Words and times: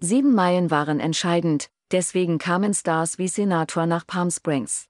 Sieben 0.00 0.32
Meilen 0.32 0.70
waren 0.70 1.00
entscheidend, 1.00 1.70
deswegen 1.90 2.38
kamen 2.38 2.72
Stars 2.72 3.18
wie 3.18 3.26
Sinatra 3.26 3.84
nach 3.84 4.06
Palm 4.06 4.30
Springs. 4.30 4.86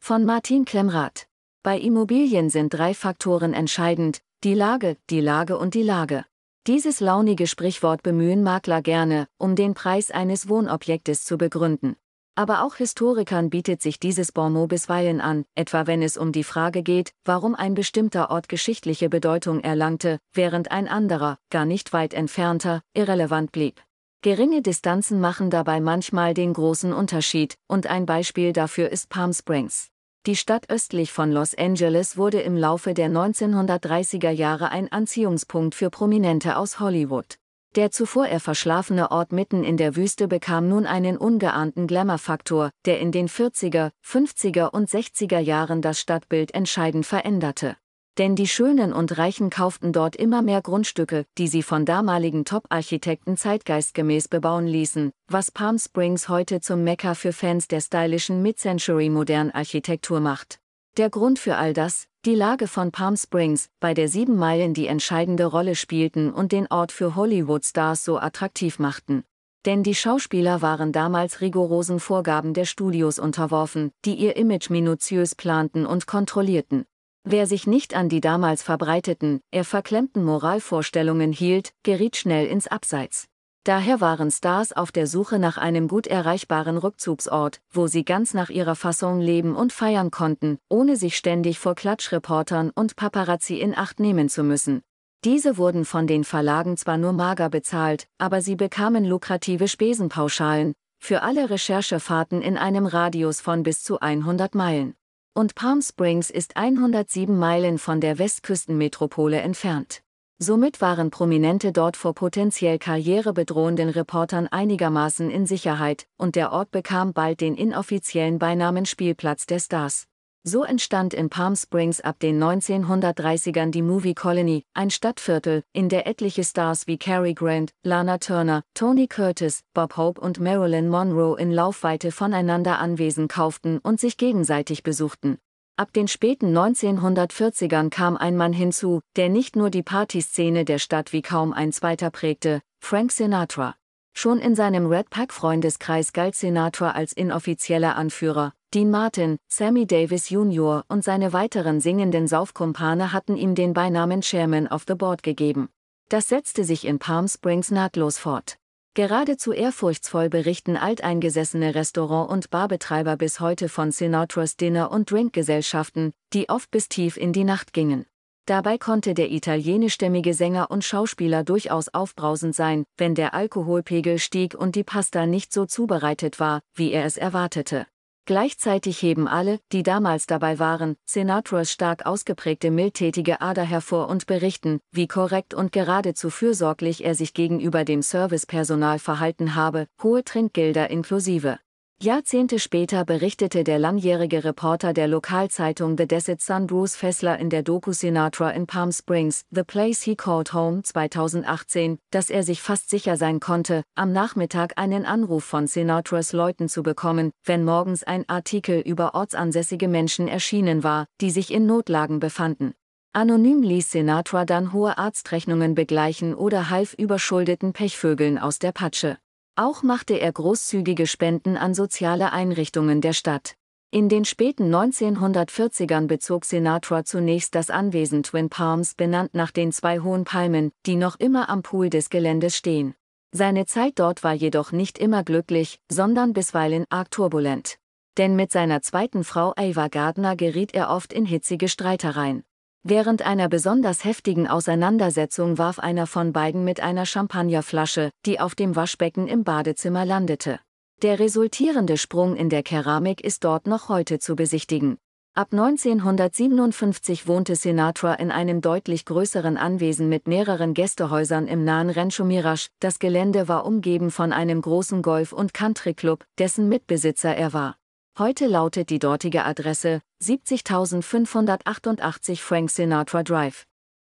Von 0.00 0.24
Martin 0.24 0.64
Klemrath. 0.64 1.28
Bei 1.62 1.78
Immobilien 1.78 2.50
sind 2.50 2.74
drei 2.74 2.92
Faktoren 2.92 3.54
entscheidend, 3.54 4.20
die 4.42 4.54
Lage, 4.54 4.96
die 5.10 5.20
Lage 5.20 5.56
und 5.56 5.74
die 5.74 5.84
Lage. 5.84 6.24
Dieses 6.66 6.98
launige 6.98 7.46
Sprichwort 7.46 8.02
bemühen 8.02 8.42
Makler 8.42 8.82
gerne, 8.82 9.28
um 9.38 9.54
den 9.54 9.74
Preis 9.74 10.10
eines 10.10 10.48
Wohnobjektes 10.48 11.24
zu 11.24 11.38
begründen. 11.38 11.94
Aber 12.38 12.62
auch 12.62 12.76
Historikern 12.76 13.50
bietet 13.50 13.82
sich 13.82 13.98
dieses 13.98 14.30
Bonmot 14.30 14.68
bisweilen 14.68 15.20
an, 15.20 15.44
etwa 15.56 15.88
wenn 15.88 16.02
es 16.02 16.16
um 16.16 16.30
die 16.30 16.44
Frage 16.44 16.84
geht, 16.84 17.12
warum 17.24 17.56
ein 17.56 17.74
bestimmter 17.74 18.30
Ort 18.30 18.48
geschichtliche 18.48 19.08
Bedeutung 19.08 19.58
erlangte, 19.58 20.20
während 20.32 20.70
ein 20.70 20.86
anderer, 20.86 21.38
gar 21.50 21.64
nicht 21.64 21.92
weit 21.92 22.14
entfernter, 22.14 22.80
irrelevant 22.94 23.50
blieb. 23.50 23.82
Geringe 24.22 24.62
Distanzen 24.62 25.18
machen 25.18 25.50
dabei 25.50 25.80
manchmal 25.80 26.32
den 26.32 26.52
großen 26.52 26.92
Unterschied, 26.92 27.56
und 27.66 27.88
ein 27.88 28.06
Beispiel 28.06 28.52
dafür 28.52 28.88
ist 28.90 29.08
Palm 29.08 29.32
Springs. 29.32 29.88
Die 30.24 30.36
Stadt 30.36 30.70
östlich 30.70 31.10
von 31.10 31.32
Los 31.32 31.56
Angeles 31.56 32.16
wurde 32.16 32.40
im 32.40 32.56
Laufe 32.56 32.94
der 32.94 33.08
1930er 33.08 34.30
Jahre 34.30 34.70
ein 34.70 34.92
Anziehungspunkt 34.92 35.74
für 35.74 35.90
Prominente 35.90 36.56
aus 36.56 36.78
Hollywood. 36.78 37.36
Der 37.76 37.90
zuvor 37.90 38.26
eher 38.26 38.40
verschlafene 38.40 39.10
Ort 39.10 39.30
mitten 39.30 39.62
in 39.62 39.76
der 39.76 39.94
Wüste 39.94 40.26
bekam 40.26 40.68
nun 40.68 40.86
einen 40.86 41.18
ungeahnten 41.18 41.86
Glamour-Faktor, 41.86 42.70
der 42.86 42.98
in 42.98 43.12
den 43.12 43.28
40er, 43.28 43.90
50er 44.04 44.70
und 44.70 44.88
60er 44.88 45.38
Jahren 45.38 45.82
das 45.82 46.00
Stadtbild 46.00 46.54
entscheidend 46.54 47.04
veränderte. 47.04 47.76
Denn 48.18 48.34
die 48.34 48.48
Schönen 48.48 48.92
und 48.92 49.16
Reichen 49.16 49.48
kauften 49.48 49.92
dort 49.92 50.16
immer 50.16 50.42
mehr 50.42 50.60
Grundstücke, 50.60 51.24
die 51.38 51.46
sie 51.46 51.62
von 51.62 51.84
damaligen 51.84 52.44
Top-Architekten 52.44 53.36
zeitgeistgemäß 53.36 54.26
bebauen 54.26 54.66
ließen, 54.66 55.12
was 55.28 55.52
Palm 55.52 55.78
Springs 55.78 56.28
heute 56.28 56.60
zum 56.60 56.82
Mekka 56.82 57.14
für 57.14 57.32
Fans 57.32 57.68
der 57.68 57.80
stylischen 57.80 58.42
Mid-Century-modernen 58.42 59.52
Architektur 59.52 60.18
macht. 60.18 60.58
Der 60.96 61.10
Grund 61.10 61.38
für 61.38 61.54
all 61.54 61.74
das, 61.74 62.07
die 62.28 62.34
Lage 62.34 62.68
von 62.68 62.92
Palm 62.92 63.16
Springs, 63.16 63.70
bei 63.80 63.94
der 63.94 64.06
sieben 64.06 64.36
Meilen 64.36 64.74
die 64.74 64.86
entscheidende 64.86 65.46
Rolle 65.46 65.74
spielten 65.74 66.30
und 66.30 66.52
den 66.52 66.66
Ort 66.66 66.92
für 66.92 67.16
Hollywood-Stars 67.16 68.04
so 68.04 68.18
attraktiv 68.18 68.78
machten. 68.78 69.24
Denn 69.64 69.82
die 69.82 69.94
Schauspieler 69.94 70.60
waren 70.60 70.92
damals 70.92 71.40
rigorosen 71.40 72.00
Vorgaben 72.00 72.52
der 72.52 72.66
Studios 72.66 73.18
unterworfen, 73.18 73.92
die 74.04 74.14
ihr 74.14 74.36
Image 74.36 74.68
minutiös 74.68 75.34
planten 75.34 75.86
und 75.86 76.06
kontrollierten. 76.06 76.84
Wer 77.24 77.46
sich 77.46 77.66
nicht 77.66 77.96
an 77.96 78.10
die 78.10 78.20
damals 78.20 78.62
verbreiteten, 78.62 79.40
eher 79.50 79.64
verklemmten 79.64 80.22
Moralvorstellungen 80.22 81.32
hielt, 81.32 81.72
geriet 81.82 82.18
schnell 82.18 82.46
ins 82.46 82.66
Abseits. 82.66 83.26
Daher 83.68 84.00
waren 84.00 84.30
Stars 84.30 84.72
auf 84.72 84.92
der 84.92 85.06
Suche 85.06 85.38
nach 85.38 85.58
einem 85.58 85.88
gut 85.88 86.06
erreichbaren 86.06 86.78
Rückzugsort, 86.78 87.60
wo 87.70 87.86
sie 87.86 88.02
ganz 88.02 88.32
nach 88.32 88.48
ihrer 88.48 88.74
Fassung 88.74 89.20
leben 89.20 89.54
und 89.54 89.74
feiern 89.74 90.10
konnten, 90.10 90.56
ohne 90.70 90.96
sich 90.96 91.18
ständig 91.18 91.58
vor 91.58 91.74
Klatschreportern 91.74 92.70
und 92.74 92.96
Paparazzi 92.96 93.60
in 93.60 93.76
Acht 93.76 94.00
nehmen 94.00 94.30
zu 94.30 94.42
müssen. 94.42 94.80
Diese 95.22 95.58
wurden 95.58 95.84
von 95.84 96.06
den 96.06 96.24
Verlagen 96.24 96.78
zwar 96.78 96.96
nur 96.96 97.12
mager 97.12 97.50
bezahlt, 97.50 98.08
aber 98.16 98.40
sie 98.40 98.56
bekamen 98.56 99.04
lukrative 99.04 99.68
Spesenpauschalen, 99.68 100.72
für 100.98 101.20
alle 101.20 101.50
Recherchefahrten 101.50 102.40
in 102.40 102.56
einem 102.56 102.86
Radius 102.86 103.42
von 103.42 103.64
bis 103.64 103.82
zu 103.82 104.00
100 104.00 104.54
Meilen 104.54 104.94
und 105.34 105.54
Palm 105.54 105.82
Springs 105.82 106.30
ist 106.30 106.56
107 106.56 107.38
Meilen 107.38 107.76
von 107.76 108.00
der 108.00 108.18
Westküstenmetropole 108.18 109.40
entfernt. 109.42 110.00
Somit 110.40 110.80
waren 110.80 111.10
Prominente 111.10 111.72
dort 111.72 111.96
vor 111.96 112.14
potenziell 112.14 112.78
karrierebedrohenden 112.78 113.88
Reportern 113.88 114.46
einigermaßen 114.46 115.30
in 115.30 115.46
Sicherheit, 115.46 116.06
und 116.16 116.36
der 116.36 116.52
Ort 116.52 116.70
bekam 116.70 117.12
bald 117.12 117.40
den 117.40 117.56
inoffiziellen 117.56 118.38
Beinamen 118.38 118.86
Spielplatz 118.86 119.46
der 119.46 119.58
Stars. 119.58 120.06
So 120.44 120.62
entstand 120.62 121.12
in 121.12 121.28
Palm 121.28 121.56
Springs 121.56 122.00
ab 122.00 122.20
den 122.20 122.40
1930ern 122.40 123.72
die 123.72 123.82
Movie 123.82 124.14
Colony, 124.14 124.62
ein 124.74 124.90
Stadtviertel, 124.90 125.64
in 125.72 125.88
der 125.88 126.06
etliche 126.06 126.44
Stars 126.44 126.86
wie 126.86 126.98
Cary 126.98 127.34
Grant, 127.34 127.72
Lana 127.82 128.18
Turner, 128.18 128.62
Tony 128.74 129.08
Curtis, 129.08 129.62
Bob 129.74 129.96
Hope 129.96 130.20
und 130.20 130.38
Marilyn 130.38 130.88
Monroe 130.88 131.36
in 131.36 131.50
Laufweite 131.50 132.12
voneinander 132.12 132.78
Anwesen 132.78 133.26
kauften 133.26 133.78
und 133.78 133.98
sich 133.98 134.16
gegenseitig 134.16 134.84
besuchten. 134.84 135.38
Ab 135.78 135.92
den 135.92 136.08
späten 136.08 136.58
1940ern 136.58 137.88
kam 137.88 138.16
ein 138.16 138.36
Mann 138.36 138.52
hinzu, 138.52 139.00
der 139.14 139.28
nicht 139.28 139.54
nur 139.54 139.70
die 139.70 139.84
Partyszene 139.84 140.64
der 140.64 140.80
Stadt 140.80 141.12
wie 141.12 141.22
kaum 141.22 141.52
ein 141.52 141.70
zweiter 141.70 142.10
prägte, 142.10 142.62
Frank 142.80 143.12
Sinatra. 143.12 143.76
Schon 144.12 144.40
in 144.40 144.56
seinem 144.56 144.86
Red 144.86 145.08
Pack-Freundeskreis 145.08 146.12
galt 146.12 146.34
Sinatra 146.34 146.90
als 146.90 147.12
inoffizieller 147.12 147.94
Anführer. 147.94 148.54
Dean 148.74 148.90
Martin, 148.90 149.36
Sammy 149.46 149.86
Davis 149.86 150.30
Jr. 150.30 150.84
und 150.88 151.04
seine 151.04 151.32
weiteren 151.32 151.80
singenden 151.80 152.26
Saufkumpane 152.26 153.12
hatten 153.12 153.36
ihm 153.36 153.54
den 153.54 153.72
Beinamen 153.72 154.20
Chairman 154.22 154.66
of 154.66 154.82
the 154.88 154.96
Board 154.96 155.22
gegeben. 155.22 155.68
Das 156.08 156.26
setzte 156.26 156.64
sich 156.64 156.88
in 156.88 156.98
Palm 156.98 157.28
Springs 157.28 157.70
nahtlos 157.70 158.18
fort. 158.18 158.58
Geradezu 158.98 159.52
ehrfurchtsvoll 159.52 160.28
berichten 160.28 160.76
alteingesessene 160.76 161.76
Restaurant- 161.76 162.28
und 162.32 162.50
Barbetreiber 162.50 163.16
bis 163.16 163.38
heute 163.38 163.68
von 163.68 163.92
Sinatras 163.92 164.56
Dinner- 164.56 164.90
und 164.90 165.12
Drinkgesellschaften, 165.12 166.12
die 166.32 166.48
oft 166.48 166.68
bis 166.72 166.88
tief 166.88 167.16
in 167.16 167.32
die 167.32 167.44
Nacht 167.44 167.72
gingen. 167.72 168.06
Dabei 168.46 168.76
konnte 168.76 169.14
der 169.14 169.30
italienischstämmige 169.30 170.34
Sänger 170.34 170.72
und 170.72 170.82
Schauspieler 170.82 171.44
durchaus 171.44 171.86
aufbrausend 171.94 172.56
sein, 172.56 172.82
wenn 172.96 173.14
der 173.14 173.34
Alkoholpegel 173.34 174.18
stieg 174.18 174.56
und 174.56 174.74
die 174.74 174.82
Pasta 174.82 175.26
nicht 175.26 175.52
so 175.52 175.64
zubereitet 175.64 176.40
war, 176.40 176.60
wie 176.74 176.90
er 176.90 177.04
es 177.04 177.16
erwartete. 177.16 177.86
Gleichzeitig 178.28 179.00
heben 179.00 179.26
alle, 179.26 179.58
die 179.72 179.82
damals 179.82 180.26
dabei 180.26 180.58
waren, 180.58 180.98
Sinatras 181.06 181.72
stark 181.72 182.04
ausgeprägte 182.04 182.70
mildtätige 182.70 183.40
Ader 183.40 183.62
hervor 183.62 184.08
und 184.08 184.26
berichten, 184.26 184.80
wie 184.92 185.08
korrekt 185.08 185.54
und 185.54 185.72
geradezu 185.72 186.28
fürsorglich 186.28 187.06
er 187.06 187.14
sich 187.14 187.32
gegenüber 187.32 187.86
dem 187.86 188.02
Servicepersonal 188.02 188.98
verhalten 188.98 189.54
habe, 189.54 189.86
hohe 190.02 190.24
Trinkgelder 190.24 190.90
inklusive. 190.90 191.58
Jahrzehnte 192.00 192.60
später 192.60 193.04
berichtete 193.04 193.64
der 193.64 193.80
langjährige 193.80 194.44
Reporter 194.44 194.92
der 194.92 195.08
Lokalzeitung 195.08 195.98
The 195.98 196.06
Desert 196.06 196.40
Sun 196.40 196.68
Bruce 196.68 196.94
Fessler 196.94 197.40
in 197.40 197.50
der 197.50 197.64
Doku 197.64 197.92
Sinatra 197.92 198.50
in 198.50 198.68
Palm 198.68 198.92
Springs, 198.92 199.44
The 199.50 199.64
Place 199.64 200.02
He 200.02 200.14
Called 200.14 200.52
Home 200.52 200.84
2018, 200.84 201.98
dass 202.12 202.30
er 202.30 202.44
sich 202.44 202.62
fast 202.62 202.88
sicher 202.88 203.16
sein 203.16 203.40
konnte, 203.40 203.82
am 203.96 204.12
Nachmittag 204.12 204.74
einen 204.76 205.06
Anruf 205.06 205.42
von 205.42 205.66
Sinatras 205.66 206.32
Leuten 206.32 206.68
zu 206.68 206.84
bekommen, 206.84 207.32
wenn 207.44 207.64
morgens 207.64 208.04
ein 208.04 208.28
Artikel 208.28 208.78
über 208.78 209.16
ortsansässige 209.16 209.88
Menschen 209.88 210.28
erschienen 210.28 210.84
war, 210.84 211.06
die 211.20 211.32
sich 211.32 211.52
in 211.52 211.66
Notlagen 211.66 212.20
befanden. 212.20 212.74
Anonym 213.12 213.64
ließ 213.64 213.90
Sinatra 213.90 214.44
dann 214.44 214.72
hohe 214.72 214.98
Arztrechnungen 214.98 215.74
begleichen 215.74 216.36
oder 216.36 216.70
half 216.70 216.94
überschuldeten 216.94 217.72
Pechvögeln 217.72 218.38
aus 218.38 218.60
der 218.60 218.70
Patsche. 218.70 219.18
Auch 219.58 219.82
machte 219.82 220.14
er 220.20 220.30
großzügige 220.30 221.08
Spenden 221.08 221.56
an 221.56 221.74
soziale 221.74 222.32
Einrichtungen 222.32 223.00
der 223.00 223.12
Stadt. 223.12 223.56
In 223.90 224.08
den 224.08 224.24
späten 224.24 224.72
1940ern 224.72 226.06
bezog 226.06 226.44
Sinatra 226.44 227.04
zunächst 227.04 227.56
das 227.56 227.68
Anwesen 227.68 228.22
Twin 228.22 228.50
Palms 228.50 228.94
benannt 228.94 229.34
nach 229.34 229.50
den 229.50 229.72
zwei 229.72 229.98
hohen 229.98 230.22
Palmen, 230.22 230.70
die 230.86 230.94
noch 230.94 231.18
immer 231.18 231.48
am 231.48 231.62
Pool 231.62 231.90
des 231.90 232.08
Geländes 232.08 232.56
stehen. 232.56 232.94
Seine 233.32 233.66
Zeit 233.66 233.98
dort 233.98 234.22
war 234.22 234.32
jedoch 234.32 234.70
nicht 234.70 234.96
immer 234.96 235.24
glücklich, 235.24 235.80
sondern 235.90 236.34
bisweilen 236.34 236.84
arg 236.88 237.10
turbulent. 237.10 237.78
Denn 238.16 238.36
mit 238.36 238.52
seiner 238.52 238.80
zweiten 238.82 239.24
Frau 239.24 239.54
Ava 239.56 239.88
Gardner 239.88 240.36
geriet 240.36 240.72
er 240.72 240.88
oft 240.90 241.12
in 241.12 241.26
hitzige 241.26 241.66
Streitereien. 241.66 242.44
Während 242.90 243.20
einer 243.20 243.50
besonders 243.50 244.02
heftigen 244.06 244.48
Auseinandersetzung 244.48 245.58
warf 245.58 245.78
einer 245.78 246.06
von 246.06 246.32
beiden 246.32 246.64
mit 246.64 246.80
einer 246.80 247.04
Champagnerflasche, 247.04 248.10
die 248.24 248.40
auf 248.40 248.54
dem 248.54 248.76
Waschbecken 248.76 249.28
im 249.28 249.44
Badezimmer 249.44 250.06
landete. 250.06 250.58
Der 251.02 251.18
resultierende 251.18 251.98
Sprung 251.98 252.34
in 252.34 252.48
der 252.48 252.62
Keramik 252.62 253.22
ist 253.22 253.44
dort 253.44 253.66
noch 253.66 253.90
heute 253.90 254.20
zu 254.20 254.36
besichtigen. 254.36 254.96
Ab 255.34 255.48
1957 255.52 257.28
wohnte 257.28 257.56
Sinatra 257.56 258.14
in 258.14 258.30
einem 258.30 258.62
deutlich 258.62 259.04
größeren 259.04 259.58
Anwesen 259.58 260.08
mit 260.08 260.26
mehreren 260.26 260.72
Gästehäusern 260.72 261.46
im 261.46 261.64
nahen 261.64 261.90
Rancho 261.90 262.24
Mirage. 262.24 262.68
Das 262.80 262.98
Gelände 262.98 263.48
war 263.48 263.66
umgeben 263.66 264.10
von 264.10 264.32
einem 264.32 264.62
großen 264.62 265.02
Golf- 265.02 265.34
und 265.34 265.52
Country-Club, 265.52 266.24
dessen 266.38 266.70
Mitbesitzer 266.70 267.36
er 267.36 267.52
war. 267.52 267.76
Heute 268.18 268.48
lautet 268.48 268.90
die 268.90 268.98
dortige 268.98 269.44
Adresse 269.44 270.00
70588 270.18 272.42
Frank 272.42 272.68
Sinatra 272.68 273.22
Drive. 273.22 273.67